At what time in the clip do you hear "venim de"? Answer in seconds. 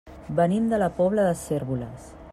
0.39-0.79